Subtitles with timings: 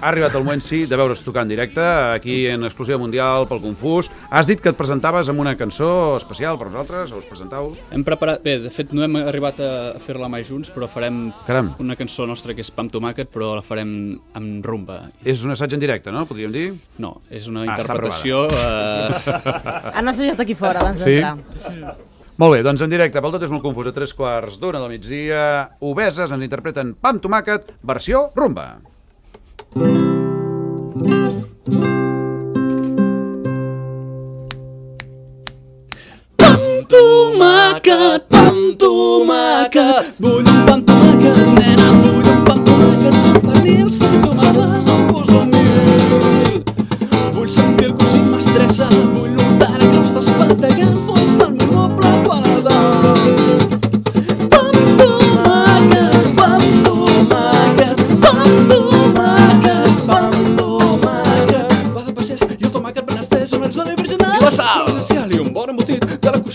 [0.00, 3.60] Ha arribat el moment, sí, de veure's tocar en directe, aquí en exclusiva mundial pel
[3.62, 4.10] Confús.
[4.30, 7.72] Has dit que et presentaves amb una cançó especial per nosaltres, us presentau?
[7.90, 8.42] Hem preparat...
[8.44, 9.70] Bé, de fet, no hem arribat a
[10.04, 11.72] fer-la mai junts, però farem Caram.
[11.82, 13.94] una cançó nostra que és Pam Tomàquet, però la farem
[14.36, 15.06] amb rumba.
[15.24, 16.26] És un assaig en directe, no?
[16.28, 16.66] Podríem dir?
[17.02, 18.44] No, és una Ah, interpretació...
[18.52, 21.16] Eh, Han assajat aquí fora abans Sí?
[21.16, 21.96] d'entrar.
[22.36, 24.90] Molt bé, doncs en directe, pel tot és molt confús, a tres quarts d'una del
[24.92, 28.74] migdia, Obeses ens interpreten Pam Tomàquet, versió rumba.
[36.88, 41.85] Tomàquet, pam tomàquet, vull un pam tomàquet, nena,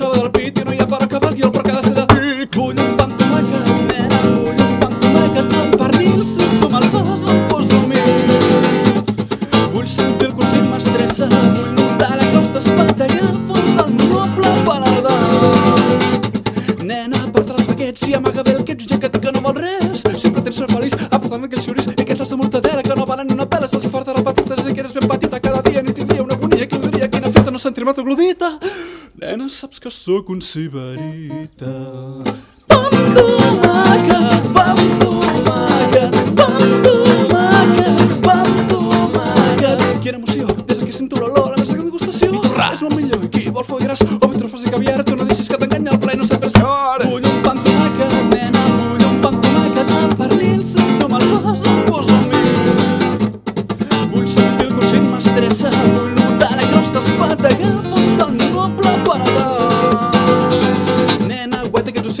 [0.00, 2.06] de cuixada del pit i no hi ha per acabar i el per cada seda.
[2.54, 7.24] Vull un pan tomàquet, nena, vull un pan tomàquet amb pernil, si tu me'l fas
[7.28, 8.32] em poso mil.
[9.74, 15.18] Vull sentir el cursit m'estressa, vull notar la costa espantegar al fons del noble paladar.
[16.80, 20.06] Nena, porta les baguettes i amaga bé el que ets que, que no vol res.
[20.16, 23.46] Si pretens ser feliç, aporta'm aquells xuris i aquests de mortadera que no valen una
[23.46, 23.68] pela.
[23.68, 26.40] Se'ls forta la patata i que eres ben petita cada dia, nit i dia, una
[26.40, 28.56] agonia que ho diria, quina feta no sentir-me troglodita.
[29.50, 31.72] Saps que sóc un ciberita.
[32.70, 39.82] Pam tomàquet, pam tomàquet, pam tomàquet, pam tomàquet.
[40.04, 42.30] Quina emoció, des que sento l'olor, la mesa de degustació.
[42.70, 45.26] És molt millor i qui vol foie gras o ben trofes i caviar, tu no
[45.26, 46.54] deixis que t'enganya el ple, no sempre és
[47.10, 51.66] Vull un pan tomàquet, nena, vull un pan tomàquet amb pernil, si tu me'l fas
[51.66, 52.54] em poso mil.
[54.14, 55.74] Vull sentir el cosint m'estressa,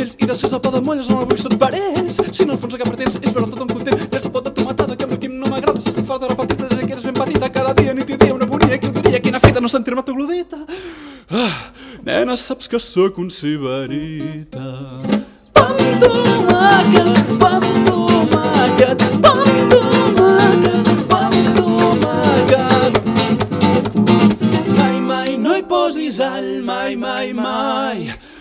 [0.00, 2.20] ocells i després el pa de molles no la vull són parents.
[2.32, 4.52] Si no, al fons el que pretens és veure tot content i el sabot de
[4.56, 5.80] tomatada que amb el Quim no m'agrada.
[5.84, 8.48] Si fa de repetir des que eres ben petita cada dia, nit i dia, una
[8.48, 10.62] bonia, qui ho diria, quina feta no sentir-me tu glodita.
[11.30, 11.72] Ah,
[12.06, 14.66] nena, saps que sóc un ciberita.
[15.52, 17.89] Pam tomàquet, pam tomàquet,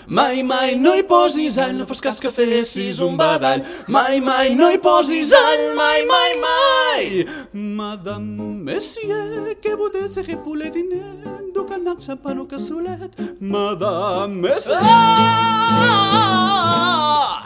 [0.10, 0.44] mai.
[0.44, 3.64] Mai, no hi posis all, no fas cas que fessis un badall.
[3.88, 7.26] Mai, mai no hi posis all, mai, mai, mai.
[7.54, 11.02] Madame Messier, que vous désirez pour le dîner,
[11.54, 13.12] du canac, champagne ou cassolet.
[13.40, 14.78] Madame Messier.
[14.82, 16.20] ¡Ah!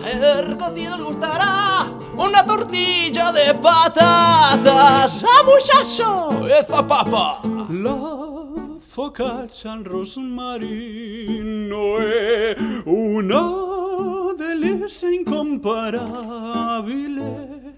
[0.05, 1.87] El cocido os gustará
[2.17, 5.23] una tortilla de patatas.
[5.23, 6.47] ¡Ah, muchacho!
[6.47, 7.41] ¡Esa papa!
[7.69, 7.95] La
[8.93, 12.55] focaccia al rosmarino è
[12.85, 13.41] una
[14.37, 17.73] delizia incomparabile,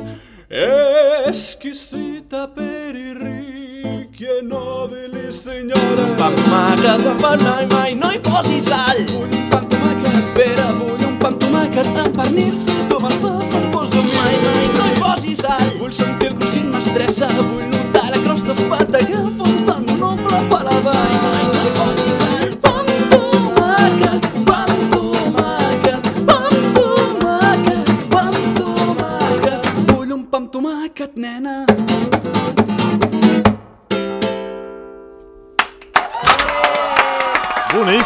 [1.26, 6.16] esquisita per i ricchi e nobili signore.
[6.18, 9.06] Tomàquet, per mai, mai no hi posis all.
[9.14, 13.52] Vull un pan tomàquet, Pere, vull un pan tomàquet amb pernil, si tu me'l fas
[13.56, 15.80] em poso Mai, mai no hi posis all.
[15.80, 19.65] Vull sentir el cosint m'estressa, vull notar la crosta espantegar al fons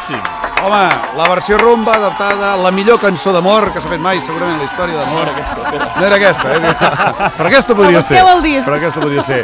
[0.09, 0.39] Boníssim.
[0.59, 4.65] Home, la versió rumba adaptada, la millor cançó d'amor que s'ha fet mai, segurament, en
[4.65, 5.13] la història d'amor.
[5.15, 5.61] No era aquesta.
[5.95, 7.29] No era aquesta, eh?
[7.37, 8.17] Però aquesta podria Però ser.
[8.65, 9.39] Però aquesta podria ser.